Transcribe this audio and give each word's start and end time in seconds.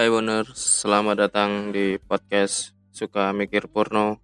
Hai 0.00 0.08
Boner, 0.08 0.48
selamat 0.56 1.28
datang 1.28 1.76
di 1.76 2.00
podcast 2.00 2.72
Suka 2.88 3.36
Mikir 3.36 3.68
Purno 3.68 4.16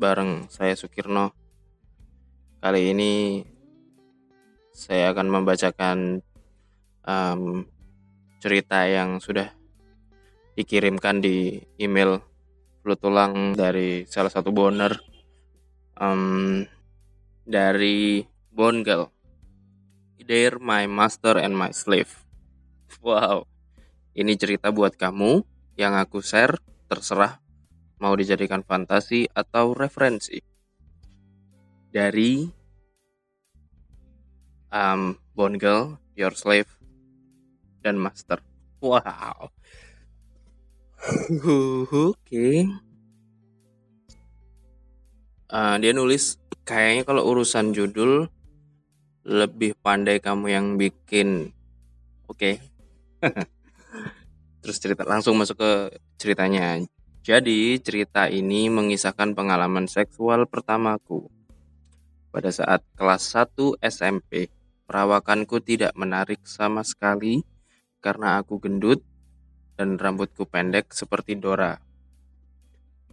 bareng 0.00 0.48
saya 0.48 0.72
Sukirno. 0.72 1.36
Kali 2.56 2.96
ini 2.96 3.44
saya 4.72 5.12
akan 5.12 5.28
membacakan 5.28 6.24
um, 7.04 7.68
cerita 8.40 8.88
yang 8.88 9.20
sudah 9.20 9.52
dikirimkan 10.56 11.20
di 11.20 11.60
email 11.76 12.16
tulang 12.96 13.52
dari 13.52 14.08
salah 14.08 14.32
satu 14.32 14.48
boner 14.48 14.96
um, 16.00 16.64
dari 17.44 18.24
Bongel. 18.48 19.12
They're 20.24 20.56
my 20.56 20.88
master 20.88 21.36
and 21.36 21.52
my 21.52 21.68
slave. 21.76 22.24
Wow 23.04 23.44
ini 24.16 24.32
cerita 24.40 24.72
buat 24.72 24.96
kamu 24.96 25.44
yang 25.76 25.92
aku 25.92 26.24
share, 26.24 26.56
terserah 26.88 27.36
mau 28.00 28.16
dijadikan 28.16 28.64
fantasi 28.64 29.28
atau 29.28 29.76
referensi. 29.76 30.40
Dari 31.92 32.48
um, 34.72 35.12
Bone 35.36 35.60
Girl, 35.60 36.00
Your 36.16 36.32
Slave, 36.32 36.68
dan 37.84 38.00
Master. 38.00 38.40
Wow. 38.80 39.52
Oke. 41.44 42.16
Okay. 42.24 42.56
Uh, 45.46 45.76
dia 45.78 45.92
nulis 45.92 46.40
kayaknya 46.64 47.04
kalau 47.04 47.22
urusan 47.28 47.76
judul 47.76 48.32
lebih 49.28 49.76
pandai 49.84 50.24
kamu 50.24 50.46
yang 50.56 50.66
bikin. 50.80 51.52
Oke. 52.32 52.56
Okay. 53.20 53.46
terus 54.66 54.82
cerita 54.82 55.06
langsung 55.06 55.38
masuk 55.38 55.62
ke 55.62 55.72
ceritanya. 56.18 56.82
Jadi 57.22 57.78
cerita 57.78 58.26
ini 58.26 58.66
mengisahkan 58.66 59.30
pengalaman 59.30 59.86
seksual 59.86 60.50
pertamaku. 60.50 61.30
Pada 62.34 62.50
saat 62.50 62.82
kelas 62.98 63.30
1 63.30 63.78
SMP, 63.78 64.50
perawakanku 64.90 65.62
tidak 65.62 65.94
menarik 65.94 66.42
sama 66.50 66.82
sekali 66.82 67.46
karena 68.02 68.42
aku 68.42 68.58
gendut 68.58 69.06
dan 69.78 70.02
rambutku 70.02 70.50
pendek 70.50 70.90
seperti 70.90 71.38
Dora. 71.38 71.78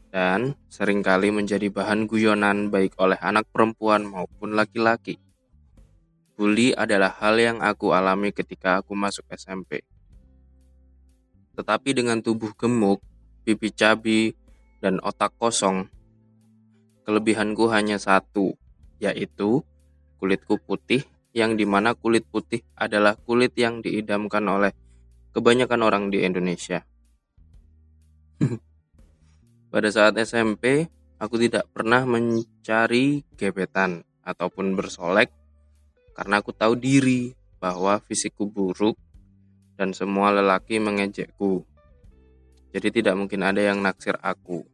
Dan 0.10 0.58
sering 0.74 1.06
kali 1.06 1.30
menjadi 1.30 1.70
bahan 1.70 2.10
guyonan 2.10 2.74
baik 2.74 2.98
oleh 2.98 3.22
anak 3.22 3.46
perempuan 3.54 4.10
maupun 4.10 4.58
laki-laki. 4.58 5.22
Bully 6.34 6.74
adalah 6.74 7.14
hal 7.22 7.38
yang 7.38 7.62
aku 7.62 7.94
alami 7.94 8.34
ketika 8.34 8.82
aku 8.82 8.98
masuk 8.98 9.30
SMP. 9.30 9.86
Tetapi 11.54 11.90
dengan 11.94 12.20
tubuh 12.20 12.54
gemuk, 12.58 13.02
pipi 13.46 13.70
cabi, 13.70 14.34
dan 14.82 14.98
otak 15.00 15.38
kosong, 15.38 15.88
kelebihanku 17.06 17.70
hanya 17.72 18.02
satu, 18.02 18.58
yaitu 18.98 19.64
kulitku 20.18 20.60
putih 20.60 21.06
yang 21.34 21.58
di 21.58 21.66
mana 21.66 21.98
kulit 21.98 22.26
putih 22.30 22.62
adalah 22.78 23.18
kulit 23.18 23.58
yang 23.58 23.82
diidamkan 23.82 24.46
oleh 24.46 24.72
kebanyakan 25.34 25.82
orang 25.82 26.04
di 26.14 26.22
Indonesia. 26.22 26.86
Pada 29.74 29.90
saat 29.90 30.14
SMP, 30.22 30.88
aku 31.18 31.36
tidak 31.42 31.66
pernah 31.74 32.06
mencari 32.06 33.26
gebetan 33.34 34.06
ataupun 34.22 34.78
bersolek 34.78 35.34
karena 36.14 36.40
aku 36.40 36.54
tahu 36.54 36.78
diri 36.78 37.34
bahwa 37.58 37.98
fisikku 38.06 38.46
buruk 38.46 38.94
dan 39.78 39.92
semua 39.92 40.30
lelaki 40.34 40.78
mengejekku. 40.78 41.66
Jadi 42.74 42.90
tidak 43.02 43.14
mungkin 43.18 43.46
ada 43.46 43.62
yang 43.62 43.82
naksir 43.82 44.18
aku. 44.22 44.66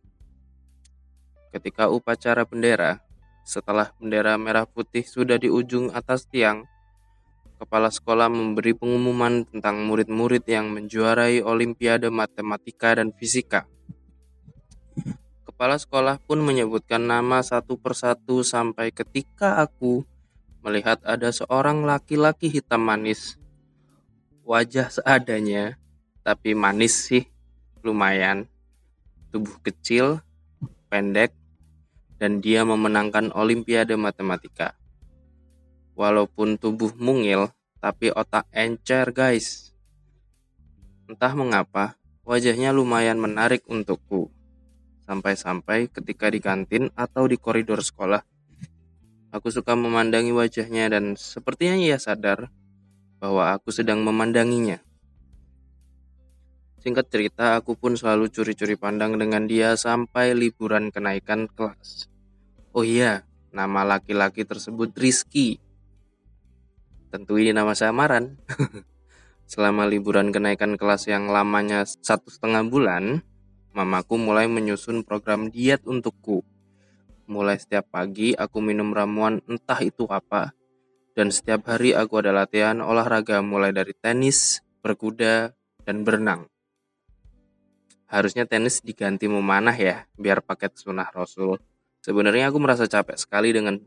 Ketika 1.51 1.89
upacara 1.89 2.45
bendera, 2.45 3.01
setelah 3.43 3.91
bendera 3.97 4.37
merah 4.37 4.63
putih 4.69 5.03
sudah 5.03 5.35
di 5.35 5.49
ujung 5.49 5.89
atas 5.91 6.29
tiang, 6.29 6.63
kepala 7.59 7.89
sekolah 7.89 8.29
memberi 8.29 8.77
pengumuman 8.77 9.43
tentang 9.49 9.83
murid-murid 9.83 10.45
yang 10.47 10.71
menjuarai 10.71 11.41
olimpiade 11.41 12.07
matematika 12.07 12.95
dan 12.95 13.11
fisika. 13.11 13.65
Kepala 15.43 15.75
sekolah 15.75 16.21
pun 16.23 16.39
menyebutkan 16.39 17.03
nama 17.03 17.43
satu 17.43 17.75
persatu 17.75 18.47
sampai 18.47 18.95
ketika 18.95 19.59
aku 19.59 20.07
melihat 20.63 21.03
ada 21.03 21.35
seorang 21.35 21.83
laki-laki 21.83 22.47
hitam 22.47 22.85
manis 22.85 23.38
wajah 24.49 24.89
seadanya, 24.89 25.77
tapi 26.25 26.57
manis 26.57 27.05
sih, 27.05 27.29
lumayan. 27.85 28.49
Tubuh 29.29 29.61
kecil, 29.61 30.25
pendek, 30.89 31.37
dan 32.17 32.41
dia 32.41 32.65
memenangkan 32.65 33.29
Olimpiade 33.37 33.93
Matematika. 33.93 34.73
Walaupun 35.93 36.57
tubuh 36.57 36.89
mungil, 36.97 37.53
tapi 37.77 38.09
otak 38.09 38.49
encer 38.49 39.13
guys. 39.13 39.69
Entah 41.05 41.37
mengapa, 41.37 41.93
wajahnya 42.25 42.73
lumayan 42.73 43.21
menarik 43.21 43.61
untukku. 43.69 44.33
Sampai-sampai 45.05 45.93
ketika 45.93 46.25
di 46.33 46.41
kantin 46.41 46.89
atau 46.97 47.29
di 47.29 47.37
koridor 47.37 47.85
sekolah, 47.85 48.25
aku 49.29 49.53
suka 49.53 49.77
memandangi 49.77 50.33
wajahnya 50.33 50.89
dan 50.89 51.13
sepertinya 51.13 51.77
ia 51.77 52.01
sadar 52.01 52.49
bahwa 53.19 53.51
aku 53.51 53.69
sedang 53.69 54.01
memandanginya. 54.01 54.79
Singkat 56.79 57.11
cerita, 57.11 57.59
aku 57.59 57.75
pun 57.75 57.99
selalu 57.99 58.31
curi-curi 58.31 58.79
pandang 58.79 59.19
dengan 59.19 59.43
dia 59.43 59.75
sampai 59.75 60.31
liburan 60.31 60.95
kenaikan 60.95 61.51
kelas. 61.51 62.07
Oh 62.71 62.87
iya, 62.87 63.27
nama 63.51 63.83
laki-laki 63.83 64.47
tersebut 64.47 64.95
Rizky. 64.95 65.59
Tentu 67.11 67.35
ini 67.35 67.51
nama 67.51 67.75
samaran. 67.75 68.39
Selama 69.51 69.83
liburan 69.89 70.31
kenaikan 70.31 70.79
kelas 70.79 71.11
yang 71.11 71.27
lamanya 71.27 71.83
satu 71.83 72.31
setengah 72.31 72.63
bulan, 72.63 73.25
mamaku 73.75 74.15
mulai 74.15 74.47
menyusun 74.47 75.03
program 75.03 75.51
diet 75.51 75.83
untukku. 75.83 76.47
Mulai 77.27 77.59
setiap 77.59 77.91
pagi 77.91 78.37
aku 78.39 78.63
minum 78.63 78.95
ramuan 78.95 79.43
entah 79.51 79.81
itu 79.83 80.07
apa, 80.07 80.55
dan 81.19 81.35
setiap 81.35 81.67
hari 81.67 81.91
aku 81.91 82.23
ada 82.23 82.31
latihan 82.31 82.79
olahraga 82.79 83.43
mulai 83.43 83.75
dari 83.75 83.91
tenis, 83.91 84.63
berkuda, 84.79 85.51
dan 85.83 86.07
berenang. 86.07 86.47
Harusnya 88.07 88.47
tenis 88.47 88.79
diganti 88.79 89.27
memanah 89.27 89.75
ya, 89.75 90.07
biar 90.15 90.39
paket 90.39 90.79
sunnah 90.79 91.11
Rasul. 91.11 91.59
Sebenarnya 91.99 92.47
aku 92.47 92.63
merasa 92.63 92.87
capek 92.87 93.19
sekali 93.19 93.51
dengan 93.51 93.83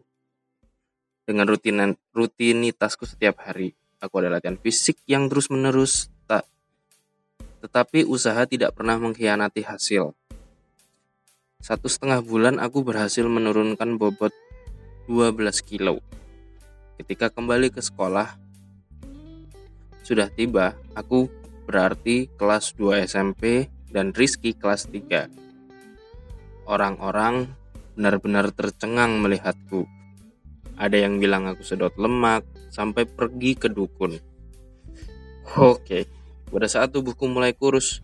dengan 1.25 1.49
rutinan 1.49 1.97
rutinitasku 2.13 3.09
setiap 3.09 3.49
hari. 3.49 3.73
Aku 4.05 4.21
ada 4.21 4.29
latihan 4.29 4.61
fisik 4.61 5.01
yang 5.09 5.33
terus 5.33 5.49
menerus, 5.49 6.13
tak 6.29 6.45
tetapi 7.65 8.05
usaha 8.05 8.45
tidak 8.45 8.77
pernah 8.77 9.01
mengkhianati 9.01 9.65
hasil. 9.65 10.13
Satu 11.65 11.89
setengah 11.89 12.21
bulan 12.21 12.61
aku 12.61 12.85
berhasil 12.85 13.25
menurunkan 13.25 13.97
bobot 13.97 14.37
12 15.09 15.41
kilo. 15.65 16.05
Ketika 17.03 17.35
kembali 17.35 17.75
ke 17.75 17.83
sekolah, 17.83 18.39
sudah 20.07 20.31
tiba, 20.31 20.79
aku 20.95 21.27
berarti 21.67 22.31
kelas 22.39 22.79
2 22.79 23.03
SMP 23.11 23.67
dan 23.91 24.15
Rizky 24.15 24.55
kelas 24.55 24.87
3. 24.87 25.27
Orang-orang 26.71 27.51
benar-benar 27.99 28.55
tercengang 28.55 29.19
melihatku. 29.19 29.83
Ada 30.79 31.03
yang 31.03 31.19
bilang 31.19 31.51
aku 31.51 31.67
sedot 31.67 31.91
lemak 31.99 32.47
sampai 32.71 33.03
pergi 33.03 33.59
ke 33.59 33.67
dukun. 33.67 34.23
Oke, 35.59 36.07
pada 36.55 36.71
saat 36.71 36.95
tubuhku 36.95 37.27
mulai 37.27 37.51
kurus, 37.51 37.99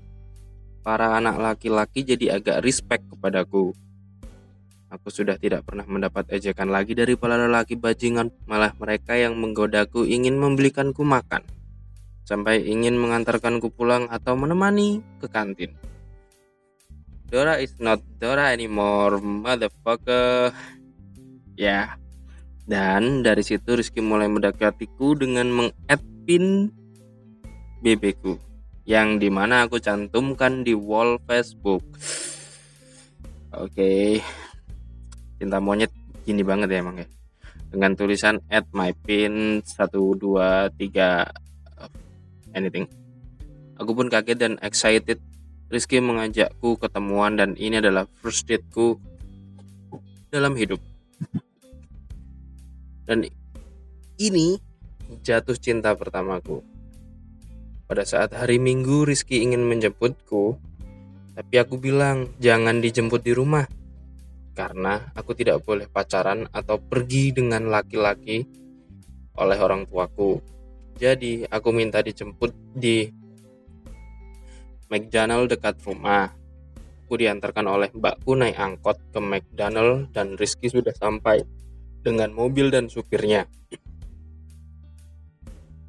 para 0.82 1.14
anak 1.14 1.38
laki-laki 1.38 2.02
jadi 2.02 2.42
agak 2.42 2.66
respect 2.66 3.06
kepadaku. 3.14 3.70
Aku 4.88 5.12
sudah 5.12 5.36
tidak 5.36 5.68
pernah 5.68 5.84
mendapat 5.84 6.32
ejekan 6.32 6.72
lagi 6.72 6.96
dari 6.96 7.12
para 7.12 7.36
lelaki 7.36 7.76
bajingan, 7.76 8.32
malah 8.48 8.72
mereka 8.80 9.20
yang 9.20 9.36
menggodaku 9.36 10.08
ingin 10.08 10.40
membelikanku 10.40 11.04
makan, 11.04 11.44
sampai 12.24 12.64
ingin 12.64 12.96
mengantarkanku 12.96 13.68
pulang 13.68 14.08
atau 14.08 14.32
menemani 14.32 15.04
ke 15.20 15.28
kantin. 15.28 15.76
Dora 17.28 17.60
is 17.60 17.76
not 17.76 18.00
Dora 18.16 18.56
anymore, 18.56 19.20
motherfucker. 19.20 20.56
Ya, 21.52 22.00
dan 22.64 23.20
dari 23.20 23.44
situ 23.44 23.76
Rizky 23.76 24.00
mulai 24.00 24.32
mendekatiku 24.32 25.20
dengan 25.20 25.52
mengadd 25.52 26.00
pin 26.24 26.72
yang 28.88 29.20
di 29.20 29.28
mana 29.28 29.68
aku 29.68 29.76
cantumkan 29.84 30.64
di 30.64 30.72
wall 30.72 31.20
Facebook. 31.28 31.84
Oke, 33.52 33.76
okay 33.76 34.47
cinta 35.38 35.62
monyet 35.62 35.94
gini 36.26 36.42
banget 36.44 36.68
ya 36.74 36.82
emang 36.84 37.00
ya 37.00 37.06
dengan 37.72 37.94
tulisan 37.96 38.42
at 38.50 38.68
my 38.74 38.92
pin 38.92 39.62
123 39.64 40.74
anything 42.52 42.90
Aku 43.78 43.94
pun 43.94 44.10
kaget 44.10 44.38
dan 44.38 44.54
excited. 44.58 45.22
Rizky 45.70 46.02
mengajakku 46.02 46.80
ketemuan 46.80 47.38
dan 47.38 47.54
ini 47.54 47.78
adalah 47.78 48.10
first 48.18 48.48
dateku 48.48 48.98
dalam 50.32 50.58
hidup. 50.58 50.82
Dan 53.06 53.28
ini 54.18 54.58
jatuh 55.22 55.54
cinta 55.54 55.94
pertamaku. 55.94 56.64
Pada 57.86 58.04
saat 58.04 58.34
hari 58.34 58.58
Minggu 58.58 59.06
Rizky 59.06 59.44
ingin 59.44 59.64
menjemputku, 59.64 60.58
tapi 61.38 61.54
aku 61.60 61.78
bilang 61.78 62.32
jangan 62.42 62.82
dijemput 62.82 63.22
di 63.22 63.32
rumah. 63.32 63.64
Karena 64.58 65.14
aku 65.14 65.38
tidak 65.38 65.62
boleh 65.62 65.86
pacaran 65.86 66.50
atau 66.50 66.82
pergi 66.82 67.30
dengan 67.30 67.70
laki-laki 67.70 68.42
oleh 69.38 69.58
orang 69.62 69.86
tuaku. 69.86 70.42
Jadi 70.98 71.46
aku 71.46 71.70
minta 71.70 72.02
dijemput 72.02 72.74
di 72.74 73.06
McDonald 74.90 75.46
dekat 75.46 75.78
rumah. 75.86 76.34
Aku 77.06 77.14
diantarkan 77.14 77.70
oleh 77.70 77.94
mbakku 77.94 78.34
naik 78.34 78.58
angkot 78.58 78.98
ke 79.14 79.22
McDonald 79.22 80.10
dan 80.10 80.34
Rizky 80.34 80.66
sudah 80.66 80.90
sampai 80.90 81.46
dengan 82.02 82.34
mobil 82.34 82.74
dan 82.74 82.90
supirnya. 82.90 83.46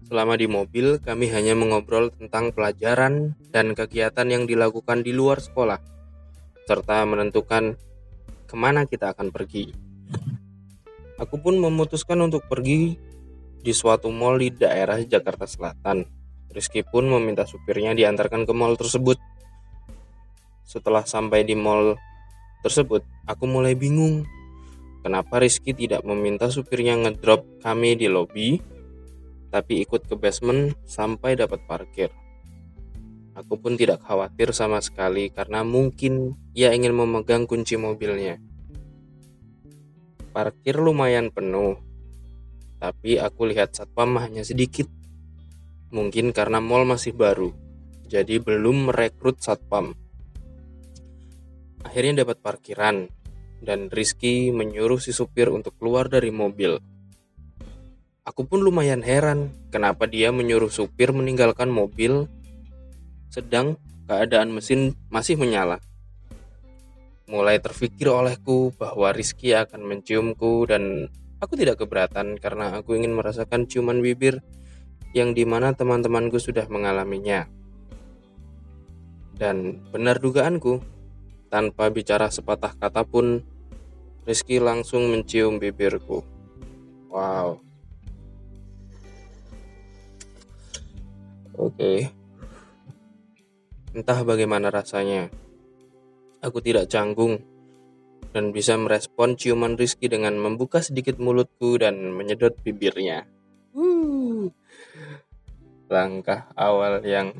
Selama 0.05 0.37
di 0.37 0.45
mobil, 0.45 1.01
kami 1.01 1.29
hanya 1.33 1.57
mengobrol 1.57 2.13
tentang 2.13 2.53
pelajaran 2.53 3.33
dan 3.49 3.73
kegiatan 3.73 4.29
yang 4.29 4.45
dilakukan 4.45 5.05
di 5.05 5.13
luar 5.13 5.37
sekolah, 5.37 5.77
serta 6.65 7.05
menentukan 7.05 7.77
ke 8.49 8.57
mana 8.57 8.89
kita 8.89 9.13
akan 9.13 9.29
pergi. 9.29 9.69
Aku 11.21 11.37
pun 11.37 11.61
memutuskan 11.61 12.17
untuk 12.25 12.49
pergi 12.49 12.97
di 13.61 13.73
suatu 13.75 14.09
mall 14.09 14.41
di 14.41 14.49
daerah 14.49 14.97
Jakarta 15.05 15.45
Selatan. 15.45 16.01
Rizky 16.49 16.81
pun 16.81 17.05
meminta 17.05 17.45
supirnya 17.45 17.93
diantarkan 17.93 18.49
ke 18.49 18.53
mall 18.57 18.73
tersebut. 18.73 19.21
Setelah 20.65 21.05
sampai 21.05 21.45
di 21.45 21.53
mall 21.53 21.93
tersebut, 22.65 23.05
aku 23.29 23.45
mulai 23.45 23.77
bingung. 23.77 24.25
Kenapa 25.05 25.37
Rizky 25.37 25.77
tidak 25.77 26.01
meminta 26.01 26.49
supirnya 26.49 26.97
ngedrop 26.97 27.45
kami 27.61 27.93
di 27.93 28.09
lobi, 28.09 28.57
tapi 29.53 29.85
ikut 29.85 30.09
ke 30.09 30.17
basement 30.17 30.73
sampai 30.89 31.37
dapat 31.37 31.61
parkir. 31.69 32.09
Aku 33.39 33.55
pun 33.55 33.79
tidak 33.79 34.03
khawatir 34.03 34.51
sama 34.51 34.83
sekali 34.83 35.31
karena 35.31 35.63
mungkin 35.63 36.35
ia 36.51 36.75
ingin 36.75 36.91
memegang 36.91 37.47
kunci 37.47 37.79
mobilnya. 37.79 38.35
Parkir 40.35 40.75
lumayan 40.75 41.31
penuh, 41.31 41.79
tapi 42.83 43.15
aku 43.15 43.47
lihat 43.47 43.79
satpam 43.79 44.19
hanya 44.19 44.43
sedikit 44.43 44.91
Mungkin 45.89 46.37
karena 46.37 46.61
mall 46.61 46.85
masih 46.85 47.17
baru, 47.17 47.49
jadi 48.05 48.37
belum 48.37 48.93
merekrut 48.93 49.41
satpam. 49.41 49.97
Akhirnya 51.81 52.21
dapat 52.21 52.45
parkiran, 52.45 53.09
dan 53.65 53.89
Rizky 53.89 54.53
menyuruh 54.53 55.01
si 55.01 55.09
supir 55.09 55.49
untuk 55.49 55.73
keluar 55.81 56.05
dari 56.05 56.29
mobil. 56.29 56.77
Aku 58.21 58.45
pun 58.45 58.61
lumayan 58.61 59.01
heran 59.01 59.49
kenapa 59.73 60.05
dia 60.05 60.29
menyuruh 60.29 60.69
supir 60.69 61.09
meninggalkan 61.09 61.73
mobil 61.73 62.29
sedang 63.29 63.77
keadaan 64.09 64.49
mesin 64.49 64.97
masih 65.13 65.37
menyala. 65.37 65.77
Mulai 67.29 67.61
terfikir 67.61 68.09
olehku 68.09 68.73
bahwa 68.73 69.13
Rizky 69.13 69.53
akan 69.53 69.85
menciumku 69.85 70.65
dan 70.65 71.13
aku 71.37 71.53
tidak 71.53 71.77
keberatan 71.85 72.41
karena 72.41 72.73
aku 72.73 72.97
ingin 72.97 73.13
merasakan 73.13 73.69
ciuman 73.69 74.01
bibir 74.01 74.41
yang 75.13 75.37
di 75.37 75.45
mana 75.45 75.77
teman-temanku 75.77 76.41
sudah 76.41 76.65
mengalaminya. 76.69 77.45
Dan 79.37 79.79
benar 79.93 80.19
dugaanku, 80.19 80.83
tanpa 81.47 81.87
bicara 81.93 82.27
sepatah 82.27 82.75
kata 82.75 83.05
pun, 83.07 83.45
Rizky 84.27 84.61
langsung 84.61 85.09
mencium 85.09 85.57
bibirku. 85.57 86.21
Wow. 87.09 87.63
Oke. 91.57 91.73
Okay. 91.73 92.18
Entah 93.99 94.23
bagaimana 94.23 94.71
rasanya. 94.71 95.27
Aku 96.39 96.63
tidak 96.63 96.87
canggung 96.87 97.43
dan 98.31 98.55
bisa 98.55 98.79
merespon 98.79 99.35
ciuman 99.35 99.75
Rizky 99.75 100.07
dengan 100.07 100.39
membuka 100.39 100.79
sedikit 100.79 101.19
mulutku 101.19 101.75
dan 101.75 102.15
menyedot 102.15 102.55
bibirnya. 102.63 103.27
Uh 103.75 104.47
langkah 105.91 106.47
awal 106.55 107.03
yang 107.03 107.35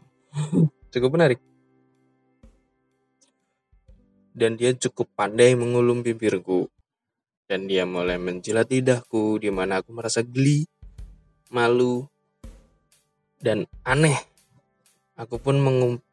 cukup 0.91 1.15
menarik. 1.15 1.39
Dan 4.35 4.59
dia 4.59 4.75
cukup 4.75 5.07
pandai 5.15 5.55
mengulum 5.55 6.03
bibirku. 6.03 6.67
Dan 7.47 7.71
dia 7.71 7.87
mulai 7.87 8.19
menjilat 8.19 8.67
lidahku 8.67 9.39
di 9.39 9.47
mana 9.47 9.79
aku 9.79 9.95
merasa 9.95 10.27
geli, 10.27 10.67
malu, 11.55 12.03
dan 13.39 13.63
aneh. 13.87 14.19
Aku 15.15 15.39
pun 15.39 15.55
mengum 15.55 16.03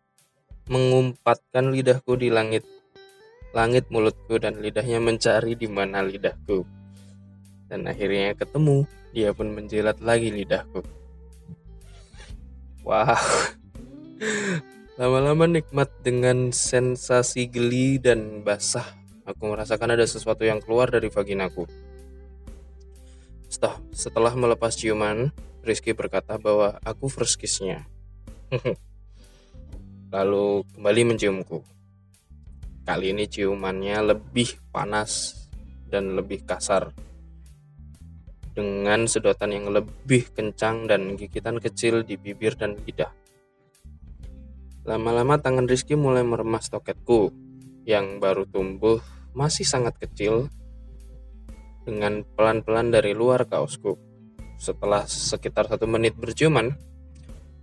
mengumpatkan 0.66 1.70
lidahku 1.70 2.18
di 2.18 2.30
langit 2.30 2.66
langit 3.56 3.88
mulutku 3.88 4.36
dan 4.36 4.60
lidahnya 4.60 5.00
mencari 5.00 5.56
di 5.56 5.64
mana 5.64 6.04
lidahku. 6.04 6.66
Dan 7.66 7.88
akhirnya 7.88 8.36
ketemu, 8.36 8.84
dia 9.16 9.32
pun 9.32 9.48
menjilat 9.56 9.96
lagi 10.04 10.28
lidahku. 10.28 10.84
Wow. 12.84 13.16
Lama-lama 15.00 15.48
nikmat 15.48 15.88
dengan 16.04 16.52
sensasi 16.52 17.48
geli 17.48 17.96
dan 17.96 18.44
basah. 18.44 18.86
Aku 19.26 19.50
merasakan 19.50 19.96
ada 19.96 20.06
sesuatu 20.06 20.46
yang 20.46 20.62
keluar 20.62 20.92
dari 20.92 21.10
vaginaku. 21.10 21.66
Setelah, 23.50 23.80
setelah 23.90 24.32
melepas 24.36 24.76
ciuman, 24.76 25.32
Rizky 25.66 25.90
berkata 25.96 26.38
bahwa 26.38 26.78
aku 26.86 27.10
first 27.10 27.40
kiss-nya. 27.40 27.88
Lalu 30.16 30.64
kembali 30.72 31.12
menciumku. 31.12 31.60
Kali 32.88 33.12
ini 33.12 33.28
ciumannya 33.28 34.16
lebih 34.16 34.48
panas 34.72 35.44
dan 35.92 36.16
lebih 36.16 36.40
kasar 36.48 36.88
dengan 38.56 39.04
sedotan 39.04 39.52
yang 39.52 39.68
lebih 39.68 40.32
kencang 40.32 40.88
dan 40.88 41.20
gigitan 41.20 41.60
kecil 41.60 42.00
di 42.00 42.16
bibir 42.16 42.56
dan 42.56 42.80
lidah. 42.88 43.12
Lama-lama 44.88 45.36
tangan 45.36 45.68
Rizky 45.68 46.00
mulai 46.00 46.24
meremas 46.24 46.72
toketku 46.72 47.28
yang 47.84 48.16
baru 48.16 48.48
tumbuh 48.48 49.04
masih 49.36 49.68
sangat 49.68 50.00
kecil 50.00 50.48
dengan 51.84 52.24
pelan-pelan 52.24 52.88
dari 52.88 53.12
luar 53.12 53.44
kaosku. 53.44 54.00
Setelah 54.56 55.04
sekitar 55.04 55.68
satu 55.68 55.84
menit 55.84 56.16
berciuman, 56.16 56.72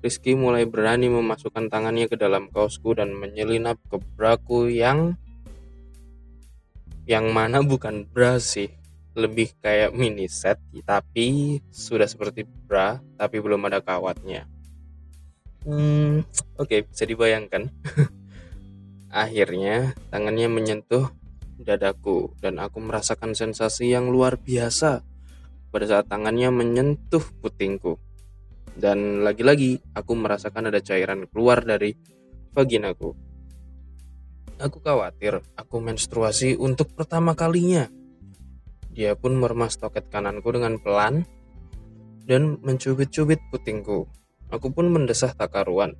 Rizky 0.03 0.35
mulai 0.35 0.67
berani 0.67 1.07
memasukkan 1.07 1.71
tangannya 1.71 2.11
ke 2.11 2.19
dalam 2.19 2.51
kaosku 2.51 2.91
dan 2.91 3.15
menyelinap 3.15 3.79
ke 3.87 4.03
braku 4.19 4.67
yang 4.67 5.15
yang 7.07 7.31
mana 7.31 7.63
bukan 7.63 8.03
bra 8.03 8.35
sih. 8.35 8.67
Lebih 9.15 9.55
kayak 9.63 9.95
mini 9.95 10.27
set 10.27 10.59
tapi 10.83 11.63
sudah 11.71 12.03
seperti 12.03 12.43
bra 12.43 12.99
tapi 13.15 13.39
belum 13.39 13.63
ada 13.63 13.79
kawatnya. 13.79 14.43
Hmm 15.63 16.27
oke 16.59 16.67
okay, 16.67 16.79
bisa 16.83 17.07
dibayangkan. 17.07 17.71
Akhirnya 19.07 19.95
tangannya 20.11 20.51
menyentuh 20.51 21.15
dadaku 21.55 22.35
dan 22.43 22.59
aku 22.59 22.83
merasakan 22.83 23.31
sensasi 23.39 23.95
yang 23.95 24.11
luar 24.11 24.35
biasa 24.35 24.99
pada 25.71 25.85
saat 25.87 26.11
tangannya 26.11 26.51
menyentuh 26.51 27.23
putingku 27.39 27.95
dan 28.77 29.21
lagi-lagi 29.21 29.81
aku 29.93 30.13
merasakan 30.17 30.73
ada 30.73 30.81
cairan 30.81 31.29
keluar 31.29 31.61
dari 31.61 31.93
vaginaku 32.53 33.13
aku 34.57 34.77
khawatir 34.81 35.41
aku 35.57 35.77
menstruasi 35.81 36.57
untuk 36.57 36.93
pertama 36.93 37.37
kalinya 37.37 37.89
dia 38.93 39.17
pun 39.17 39.33
meremas 39.33 39.81
toket 39.81 40.05
kananku 40.13 40.53
dengan 40.53 40.77
pelan 40.77 41.25
dan 42.29 42.61
mencubit-cubit 42.61 43.41
putingku. 43.49 44.05
Aku 44.53 44.69
pun 44.69 44.93
mendesah 44.93 45.33
tak 45.33 45.57
karuan. 45.57 45.97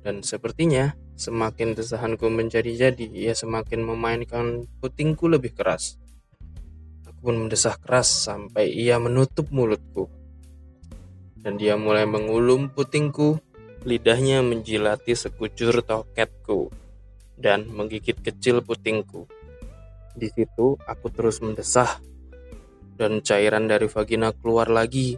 Dan 0.00 0.24
sepertinya 0.24 0.96
semakin 1.18 1.76
desahanku 1.76 2.32
menjadi-jadi, 2.32 3.04
ia 3.12 3.36
semakin 3.36 3.84
memainkan 3.84 4.64
putingku 4.80 5.28
lebih 5.28 5.52
keras. 5.52 6.00
Aku 7.04 7.20
pun 7.20 7.36
mendesah 7.46 7.76
keras 7.76 8.08
sampai 8.08 8.72
ia 8.72 8.96
menutup 8.96 9.52
mulutku. 9.52 10.08
Dan 11.46 11.62
dia 11.62 11.78
mulai 11.78 12.10
mengulum 12.10 12.74
putingku, 12.74 13.38
lidahnya 13.86 14.42
menjilati 14.42 15.14
sekujur 15.14 15.78
toketku 15.86 16.74
dan 17.38 17.70
menggigit 17.70 18.18
kecil 18.18 18.66
putingku. 18.66 19.30
Di 20.18 20.26
situ 20.26 20.74
aku 20.74 21.06
terus 21.14 21.38
mendesah 21.38 22.02
dan 22.98 23.22
cairan 23.22 23.70
dari 23.70 23.86
vagina 23.86 24.34
keluar 24.34 24.66
lagi. 24.66 25.14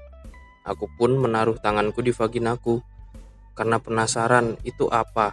Aku 0.69 0.85
pun 1.01 1.17
menaruh 1.17 1.57
tanganku 1.57 2.05
di 2.05 2.13
vaginaku 2.13 2.85
karena 3.57 3.81
penasaran 3.81 4.61
itu 4.69 4.85
apa. 4.93 5.33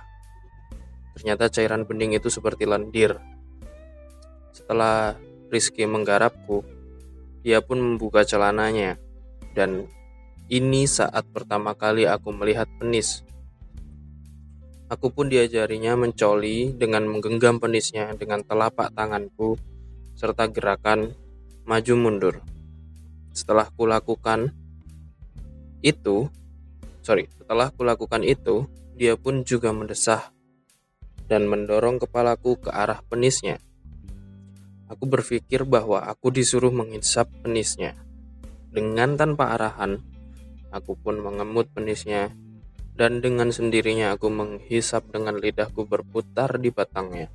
Ternyata 1.19 1.51
cairan 1.51 1.83
bening 1.83 2.15
itu 2.15 2.31
seperti 2.31 2.63
lendir. 2.63 3.19
Setelah 4.55 5.19
Rizky 5.51 5.83
menggarapku, 5.83 6.63
dia 7.43 7.59
pun 7.59 7.83
membuka 7.83 8.23
celananya. 8.23 8.95
Dan 9.51 9.91
ini 10.45 10.85
saat 10.85 11.25
pertama 11.33 11.73
kali 11.73 12.05
aku 12.05 12.29
melihat 12.29 12.69
penis. 12.77 13.25
Aku 14.85 15.09
pun 15.09 15.25
diajarinya 15.25 15.97
mencoli 15.97 16.69
dengan 16.77 17.09
menggenggam 17.09 17.57
penisnya 17.57 18.13
dengan 18.13 18.45
telapak 18.45 18.93
tanganku 18.93 19.57
serta 20.13 20.45
gerakan 20.53 21.17
maju 21.65 21.93
mundur. 21.97 22.35
Setelah 23.33 23.73
kulakukan 23.73 24.53
itu, 25.81 26.29
sorry, 27.01 27.25
setelah 27.41 27.73
kulakukan 27.73 28.21
itu, 28.21 28.69
dia 28.93 29.17
pun 29.17 29.41
juga 29.41 29.73
mendesah 29.73 30.29
dan 31.25 31.49
mendorong 31.49 31.97
kepalaku 31.97 32.61
ke 32.61 32.69
arah 32.69 33.01
penisnya. 33.09 33.57
Aku 34.85 35.09
berpikir 35.09 35.65
bahwa 35.65 36.05
aku 36.05 36.29
disuruh 36.29 36.69
menghisap 36.69 37.25
penisnya. 37.41 37.97
Dengan 38.69 39.17
tanpa 39.17 39.57
arahan, 39.57 39.97
aku 40.75 40.99
pun 40.99 41.23
mengemut 41.23 41.71
penisnya 41.71 42.35
dan 42.99 43.23
dengan 43.23 43.55
sendirinya 43.55 44.11
aku 44.11 44.27
menghisap 44.27 45.07
dengan 45.15 45.39
lidahku 45.39 45.87
berputar 45.87 46.59
di 46.59 46.75
batangnya 46.75 47.31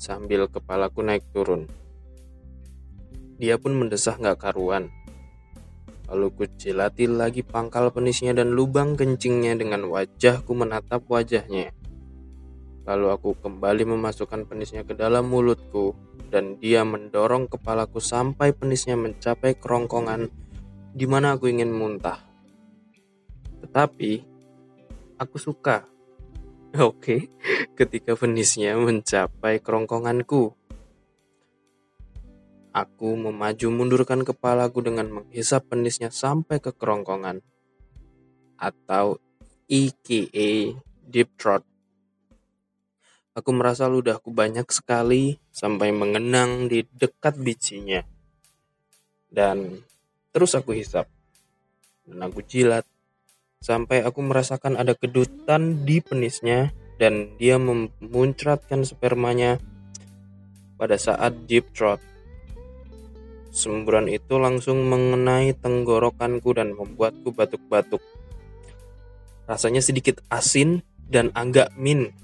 sambil 0.00 0.48
kepalaku 0.48 1.04
naik 1.04 1.28
turun. 1.36 1.68
Dia 3.36 3.60
pun 3.60 3.76
mendesah 3.76 4.16
gak 4.16 4.40
karuan. 4.40 4.88
Lalu 6.08 6.26
ku 6.32 6.44
jilati 6.48 7.04
lagi 7.04 7.44
pangkal 7.44 7.92
penisnya 7.92 8.32
dan 8.32 8.56
lubang 8.56 8.96
kencingnya 8.96 9.60
dengan 9.60 9.84
wajahku 9.92 10.56
menatap 10.56 11.04
wajahnya. 11.06 11.76
Lalu 12.88 13.06
aku 13.12 13.36
kembali 13.38 13.84
memasukkan 13.84 14.48
penisnya 14.48 14.82
ke 14.82 14.96
dalam 14.96 15.28
mulutku 15.28 15.94
dan 16.32 16.56
dia 16.58 16.82
mendorong 16.82 17.46
kepalaku 17.46 18.00
sampai 18.00 18.56
penisnya 18.56 18.96
mencapai 18.96 19.54
kerongkongan 19.60 20.32
di 20.96 21.06
mana 21.06 21.36
aku 21.36 21.52
ingin 21.52 21.70
muntah. 21.70 22.29
Tetapi 23.70 24.18
aku 25.14 25.38
suka. 25.38 25.86
Oke, 26.74 27.30
ketika 27.78 28.18
penisnya 28.18 28.74
mencapai 28.74 29.62
kerongkonganku. 29.62 30.58
Aku 32.74 33.14
memaju 33.14 33.66
mundurkan 33.70 34.26
kepalaku 34.26 34.82
dengan 34.82 35.22
menghisap 35.22 35.70
penisnya 35.70 36.10
sampai 36.10 36.58
ke 36.58 36.74
kerongkongan 36.74 37.46
atau 38.58 39.22
EKA 39.70 40.74
deep 41.06 41.30
throat. 41.38 41.62
Aku 43.38 43.54
merasa 43.54 43.86
ludahku 43.86 44.34
banyak 44.34 44.66
sekali 44.74 45.38
sampai 45.54 45.94
mengenang 45.94 46.66
di 46.66 46.82
dekat 46.90 47.38
bijinya. 47.38 48.02
Dan 49.30 49.86
terus 50.34 50.58
aku 50.58 50.74
hisap. 50.74 51.06
Dan 52.02 52.26
aku 52.26 52.42
jilat 52.42 52.82
sampai 53.60 54.00
aku 54.00 54.24
merasakan 54.24 54.80
ada 54.80 54.96
kedutan 54.96 55.84
di 55.84 56.00
penisnya 56.00 56.72
dan 56.96 57.36
dia 57.36 57.60
memuncratkan 57.60 58.88
spermanya 58.88 59.60
pada 60.80 60.96
saat 60.96 61.44
deep 61.44 61.68
throat. 61.76 62.00
Semburan 63.52 64.08
itu 64.08 64.40
langsung 64.40 64.88
mengenai 64.88 65.52
tenggorokanku 65.52 66.56
dan 66.56 66.72
membuatku 66.72 67.36
batuk-batuk. 67.36 68.00
Rasanya 69.44 69.84
sedikit 69.84 70.24
asin 70.32 70.80
dan 71.04 71.28
agak 71.36 71.68
min. 71.76 72.16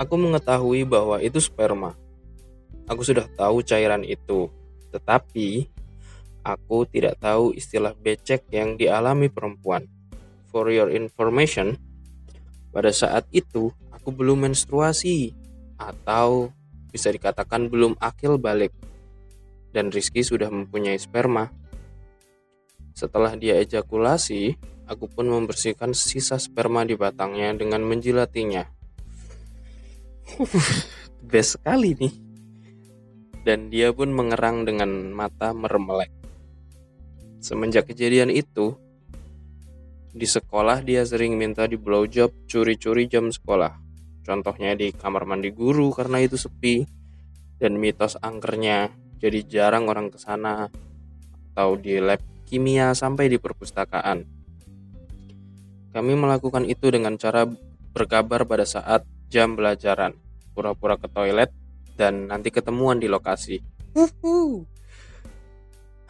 Aku 0.00 0.16
mengetahui 0.16 0.88
bahwa 0.88 1.20
itu 1.20 1.36
sperma. 1.42 1.92
Aku 2.88 3.04
sudah 3.04 3.28
tahu 3.36 3.60
cairan 3.60 4.06
itu, 4.06 4.48
tetapi 4.94 5.68
aku 6.44 6.84
tidak 6.86 7.18
tahu 7.18 7.56
istilah 7.56 7.96
becek 7.96 8.44
yang 8.52 8.76
dialami 8.76 9.32
perempuan. 9.32 9.88
For 10.52 10.70
your 10.70 10.92
information, 10.92 11.80
pada 12.70 12.94
saat 12.94 13.26
itu 13.34 13.74
aku 13.90 14.14
belum 14.14 14.46
menstruasi 14.46 15.34
atau 15.80 16.52
bisa 16.94 17.10
dikatakan 17.10 17.66
belum 17.66 17.98
akil 17.98 18.38
balik 18.38 18.70
dan 19.74 19.90
Rizky 19.90 20.22
sudah 20.22 20.46
mempunyai 20.46 20.94
sperma. 20.94 21.50
Setelah 22.94 23.34
dia 23.34 23.58
ejakulasi, 23.58 24.54
aku 24.86 25.10
pun 25.10 25.26
membersihkan 25.26 25.90
sisa 25.90 26.38
sperma 26.38 26.86
di 26.86 26.94
batangnya 26.94 27.50
dengan 27.58 27.82
menjilatinya. 27.82 28.62
Best 31.26 31.58
sekali 31.58 31.98
nih. 31.98 32.14
Dan 33.42 33.68
dia 33.68 33.90
pun 33.90 34.14
mengerang 34.14 34.62
dengan 34.62 35.10
mata 35.10 35.50
meremelek. 35.50 36.23
Semenjak 37.44 37.92
kejadian 37.92 38.32
itu, 38.32 38.72
di 40.16 40.24
sekolah 40.24 40.80
dia 40.80 41.04
sering 41.04 41.36
minta 41.36 41.68
di 41.68 41.76
blowjob 41.76 42.48
curi-curi 42.48 43.04
jam 43.04 43.28
sekolah. 43.28 43.76
Contohnya 44.24 44.72
di 44.72 44.96
kamar 44.96 45.28
mandi 45.28 45.52
guru 45.52 45.92
karena 45.92 46.24
itu 46.24 46.40
sepi. 46.40 46.88
Dan 47.60 47.76
mitos 47.76 48.16
angkernya 48.16 48.88
jadi 49.20 49.44
jarang 49.44 49.92
orang 49.92 50.08
ke 50.08 50.16
sana 50.16 50.72
atau 51.52 51.76
di 51.76 52.00
lab 52.00 52.24
kimia 52.48 52.96
sampai 52.96 53.28
di 53.28 53.36
perpustakaan. 53.36 54.24
Kami 55.92 56.12
melakukan 56.16 56.64
itu 56.64 56.88
dengan 56.88 57.20
cara 57.20 57.44
berkabar 57.92 58.48
pada 58.48 58.64
saat 58.64 59.04
jam 59.28 59.52
belajaran, 59.52 60.16
pura-pura 60.56 60.96
ke 60.96 61.12
toilet, 61.12 61.52
dan 62.00 62.24
nanti 62.26 62.48
ketemuan 62.48 62.96
di 62.96 63.06
lokasi. 63.06 63.60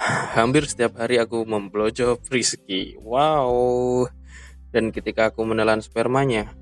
Hampir 0.05 0.69
setiap 0.69 1.01
hari 1.01 1.17
aku 1.17 1.49
memblowjob 1.49 2.21
Rizky. 2.29 3.01
Wow. 3.01 4.05
Dan 4.69 4.93
ketika 4.93 5.33
aku 5.33 5.49
menelan 5.49 5.81
spermanya, 5.81 6.53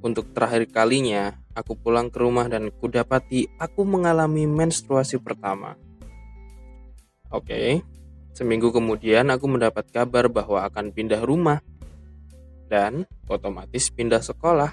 untuk 0.00 0.32
terakhir 0.32 0.72
kalinya, 0.72 1.36
aku 1.52 1.76
pulang 1.76 2.08
ke 2.08 2.24
rumah 2.24 2.48
dan 2.48 2.72
kudapati 2.72 3.52
aku 3.60 3.84
mengalami 3.84 4.48
menstruasi 4.48 5.20
pertama. 5.20 5.76
Oke, 7.28 7.44
okay. 7.44 7.68
seminggu 8.32 8.72
kemudian 8.72 9.28
aku 9.28 9.44
mendapat 9.44 9.92
kabar 9.92 10.32
bahwa 10.32 10.64
akan 10.64 10.96
pindah 10.96 11.20
rumah 11.20 11.60
dan 12.72 13.04
otomatis 13.28 13.92
pindah 13.92 14.24
sekolah. 14.24 14.72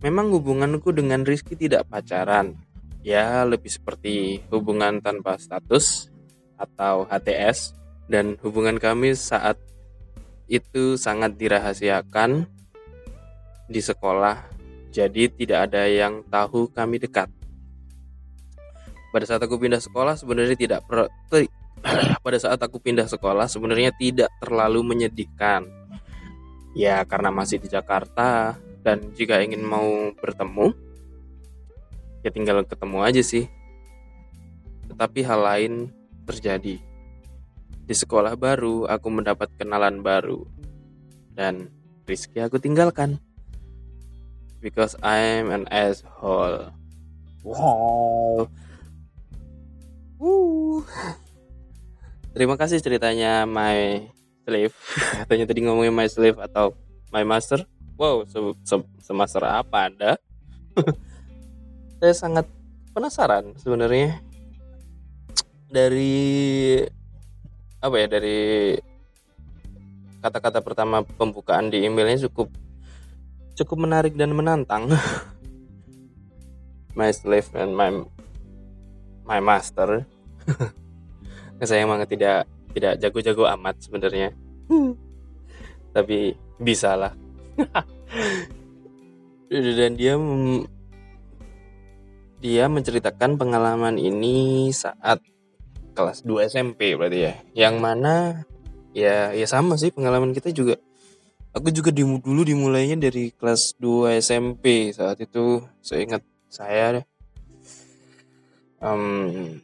Memang 0.00 0.32
hubunganku 0.32 0.88
dengan 0.88 1.20
Rizky 1.20 1.52
tidak 1.52 1.84
pacaran, 1.92 2.56
ya 3.04 3.44
lebih 3.44 3.68
seperti 3.68 4.40
hubungan 4.48 5.04
tanpa 5.04 5.36
status 5.36 6.13
atau 6.58 7.06
HTS 7.08 7.74
dan 8.06 8.36
hubungan 8.44 8.76
kami 8.76 9.16
saat 9.16 9.56
itu 10.44 11.00
sangat 11.00 11.40
dirahasiakan 11.40 12.44
di 13.64 13.80
sekolah, 13.80 14.44
jadi 14.92 15.32
tidak 15.32 15.72
ada 15.72 15.88
yang 15.88 16.20
tahu 16.28 16.68
kami 16.68 17.00
dekat. 17.00 17.32
Pada 19.08 19.24
saat 19.24 19.40
aku 19.40 19.56
pindah 19.56 19.80
sekolah 19.80 20.20
sebenarnya 20.20 20.56
tidak 20.58 20.80
per, 20.84 21.08
pada 22.24 22.38
saat 22.38 22.60
aku 22.60 22.76
pindah 22.76 23.08
sekolah 23.08 23.48
sebenarnya 23.48 23.94
tidak 23.96 24.28
terlalu 24.42 24.84
menyedihkan. 24.84 25.64
Ya 26.74 27.00
karena 27.06 27.30
masih 27.30 27.62
di 27.62 27.70
Jakarta 27.70 28.58
dan 28.82 29.14
jika 29.14 29.38
ingin 29.40 29.62
mau 29.62 30.10
bertemu 30.18 30.74
ya 32.26 32.30
tinggal 32.34 32.66
ketemu 32.66 32.98
aja 33.00 33.22
sih. 33.22 33.46
Tetapi 34.90 35.20
hal 35.24 35.40
lain 35.40 35.72
terjadi. 36.24 36.80
Di 37.84 37.94
sekolah 37.94 38.34
baru 38.34 38.88
aku 38.88 39.08
mendapat 39.12 39.52
kenalan 39.60 40.00
baru 40.00 40.48
dan 41.36 41.68
Rizky 42.04 42.40
aku 42.40 42.60
tinggalkan 42.60 43.16
because 44.64 44.96
I'm 45.04 45.52
an 45.52 45.68
asshole. 45.68 46.72
Wow. 47.44 48.48
Woo. 50.16 50.80
Terima 52.32 52.56
kasih 52.56 52.80
ceritanya 52.80 53.44
my 53.44 54.08
slave. 54.48 54.72
Katanya 55.24 55.44
tadi 55.44 55.60
ngomongin 55.68 55.92
my 55.92 56.08
slave 56.08 56.40
atau 56.40 56.72
my 57.12 57.24
master. 57.24 57.64
Wow, 58.00 58.26
se 58.26 58.40
se 58.64 58.76
semaster 59.04 59.44
apa 59.44 59.92
Anda? 59.92 60.12
Saya 62.00 62.14
sangat 62.16 62.48
penasaran 62.90 63.54
sebenarnya 63.60 64.18
dari 65.74 66.78
apa 67.82 67.96
ya 67.98 68.06
dari 68.06 68.38
kata-kata 70.22 70.62
pertama 70.62 71.02
pembukaan 71.02 71.68
di 71.68 71.82
emailnya 71.82 72.30
cukup 72.30 72.54
cukup 73.58 73.78
menarik 73.82 74.14
dan 74.14 74.30
menantang. 74.30 74.86
my 76.98 77.10
slave 77.10 77.50
and 77.58 77.74
my 77.74 77.90
my 79.26 79.42
master. 79.42 80.06
Saya 81.66 81.82
emang 81.82 82.06
tidak 82.06 82.46
tidak 82.70 83.02
jago-jago 83.02 83.50
amat 83.58 83.82
sebenarnya. 83.82 84.30
tapi 85.94 86.34
bisa 86.58 86.98
lah 86.98 87.14
dan 89.48 89.94
dia 89.94 90.18
dia 92.42 92.64
menceritakan 92.66 93.38
pengalaman 93.38 93.96
ini 93.96 94.68
saat 94.74 95.22
kelas 95.94 96.26
2 96.26 96.50
SMP 96.50 96.98
berarti 96.98 97.18
ya. 97.30 97.34
Yang 97.54 97.76
mana 97.78 98.14
ya 98.90 99.30
ya 99.30 99.46
sama 99.46 99.78
sih 99.78 99.94
pengalaman 99.94 100.34
kita 100.34 100.50
juga. 100.50 100.76
Aku 101.54 101.70
juga 101.70 101.94
dulu 101.94 102.42
dimulainya 102.42 102.98
dari 102.98 103.30
kelas 103.30 103.78
2 103.78 104.18
SMP 104.18 104.90
saat 104.90 105.22
itu. 105.22 105.62
Saya 105.78 106.02
ingat 106.02 106.22
saya 106.50 107.06
um, 108.84 109.62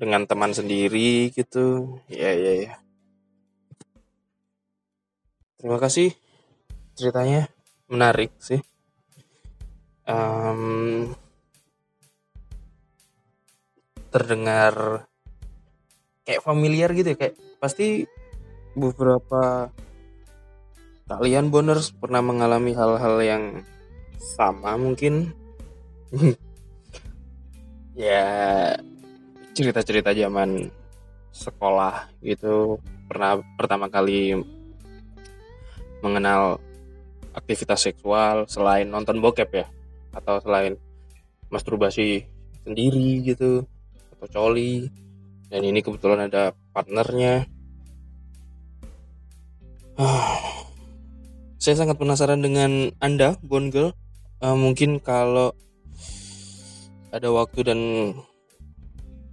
dengan 0.00 0.24
teman 0.24 0.56
sendiri 0.56 1.28
gitu. 1.30 2.00
Ya 2.08 2.32
ya 2.32 2.52
ya. 2.66 2.72
Terima 5.58 5.76
kasih. 5.76 6.14
Ceritanya 6.96 7.50
menarik 7.90 8.32
sih. 8.40 8.64
Um, 10.08 11.12
terdengar 14.08 15.04
kayak 16.28 16.44
familiar 16.44 16.92
gitu 16.92 17.16
ya 17.16 17.16
kayak 17.16 17.34
pasti 17.56 18.04
beberapa 18.76 19.72
kalian 21.08 21.48
boners 21.48 21.96
pernah 21.96 22.20
mengalami 22.20 22.76
hal-hal 22.76 23.16
yang 23.24 23.44
sama 24.20 24.76
mungkin. 24.76 25.32
Ya 27.98 28.78
cerita-cerita 29.58 30.14
zaman 30.14 30.70
sekolah 31.34 32.06
gitu 32.22 32.78
pernah 33.10 33.42
pertama 33.58 33.90
kali 33.90 34.38
mengenal 35.98 36.62
aktivitas 37.34 37.90
seksual 37.90 38.46
selain 38.46 38.86
nonton 38.86 39.18
bokep 39.18 39.50
ya 39.50 39.66
atau 40.14 40.38
selain 40.38 40.78
masturbasi 41.50 42.22
sendiri 42.62 43.26
gitu 43.26 43.66
atau 44.14 44.30
coli 44.30 44.86
dan 45.48 45.60
ini 45.64 45.80
kebetulan 45.80 46.28
ada 46.28 46.52
partnernya 46.72 47.48
saya 51.68 51.84
sangat 51.84 51.98
penasaran 51.98 52.38
dengan 52.38 52.94
Anda, 53.02 53.34
Bond 53.42 53.74
Girl. 53.74 53.90
Uh, 54.38 54.54
mungkin 54.54 55.02
kalau 55.02 55.50
ada 57.10 57.28
waktu 57.34 57.66
dan 57.66 57.80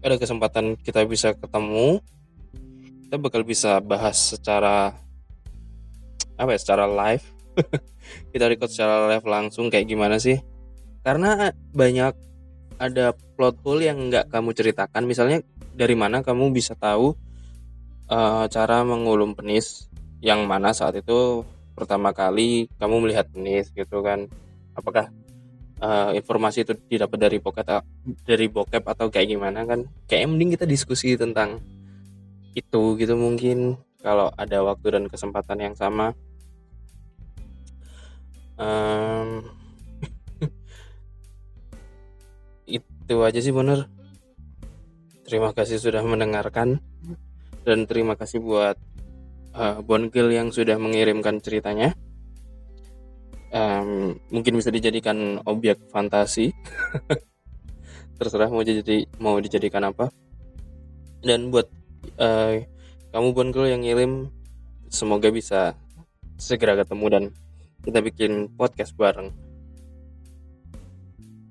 ada 0.01 0.17
kesempatan 0.17 0.74
kita 0.81 1.05
bisa 1.05 1.38
ketemu, 1.38 2.01
kita 3.07 3.15
bakal 3.22 3.45
bisa 3.45 3.77
bahas 3.77 4.36
secara 4.36 4.98
apa 6.36 6.50
ya, 6.50 6.60
secara 6.60 6.89
live. 6.89 7.24
kita 8.36 8.50
record 8.50 8.74
secara 8.74 9.15
live 9.15 9.25
langsung 9.29 9.69
kayak 9.69 9.86
gimana 9.86 10.17
sih? 10.17 10.41
Karena 11.05 11.53
banyak 11.77 12.17
ada 12.81 13.15
plot 13.38 13.62
hole 13.62 13.86
yang 13.86 14.10
nggak 14.10 14.34
kamu 14.34 14.51
ceritakan. 14.51 15.05
Misalnya 15.05 15.45
dari 15.75 15.94
mana 15.94 16.24
kamu 16.24 16.55
bisa 16.55 16.74
tahu 16.74 17.13
uh, 18.08 18.48
cara 18.48 18.82
mengulum 18.88 19.36
penis 19.36 19.91
yang 20.24 20.48
mana 20.48 20.72
saat 20.72 20.96
itu 20.96 21.44
pertama 21.75 22.15
kali 22.15 22.72
kamu 22.79 23.03
melihat 23.03 23.27
penis 23.27 23.70
gitu 23.75 24.00
kan? 24.00 24.32
Apakah 24.72 25.12
uh, 25.84 26.15
informasi 26.15 26.63
itu 26.63 26.74
didapat 26.88 27.20
dari 27.20 27.38
bokep 27.44 27.67
dari 28.23 28.47
bokep 28.47 28.84
atau 28.88 29.12
kayak 29.12 29.36
gimana 29.36 29.67
kan? 29.67 29.84
Kayak 30.08 30.32
mending 30.32 30.56
kita 30.56 30.63
diskusi 30.63 31.19
tentang 31.19 31.60
itu 32.56 32.95
gitu 32.95 33.19
mungkin 33.19 33.76
kalau 34.00 34.32
ada 34.39 34.63
waktu 34.63 34.95
dan 34.95 35.06
kesempatan 35.12 35.60
yang 35.60 35.76
sama. 35.76 36.15
Um, 38.56 39.43
itu 42.80 43.15
aja 43.19 43.39
sih 43.43 43.52
bener 43.52 43.91
terima 45.26 45.52
kasih 45.58 45.82
sudah 45.82 46.06
mendengarkan 46.06 46.78
dan 47.66 47.90
terima 47.90 48.14
kasih 48.14 48.46
buat 48.46 48.78
uh, 49.58 49.82
Bongil 49.82 50.30
yang 50.30 50.54
sudah 50.54 50.78
mengirimkan 50.78 51.42
ceritanya. 51.42 51.98
Um, 53.50 54.22
mungkin 54.30 54.62
bisa 54.62 54.70
dijadikan 54.70 55.42
objek 55.50 55.82
fantasi. 55.90 56.54
Terserah 58.22 58.54
mau 58.54 58.62
jadi 58.62 59.10
mau 59.18 59.42
dijadikan 59.42 59.90
apa. 59.90 60.14
Dan 61.26 61.50
buat 61.50 61.66
uh, 62.22 62.62
kamu 63.10 63.28
Bongil 63.34 63.66
yang 63.74 63.82
ngirim, 63.82 64.30
semoga 64.94 65.34
bisa 65.34 65.74
segera 66.38 66.78
ketemu 66.78 67.06
dan 67.10 67.24
kita 67.82 68.00
bikin 68.06 68.54
podcast 68.54 68.94
bareng. 68.94 69.34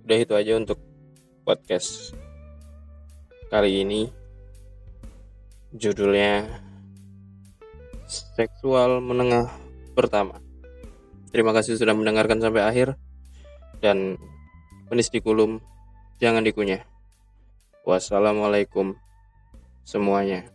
Udah 0.07 0.19
itu 0.21 0.33
aja 0.37 0.55
untuk 0.61 0.79
podcast 1.43 2.15
kali 3.55 3.87
ini. 3.87 4.11
Judulnya 5.71 6.59
seksual 8.11 8.99
menengah 8.99 9.47
pertama. 9.95 10.43
Terima 11.31 11.55
kasih 11.55 11.79
sudah 11.79 11.95
mendengarkan 11.95 12.43
sampai 12.43 12.67
akhir 12.67 12.99
dan 13.79 14.19
penis 14.91 15.07
dikulum 15.11 15.63
jangan 16.19 16.43
dikunyah. 16.43 16.83
Wassalamualaikum 17.87 18.99
semuanya. 19.87 20.54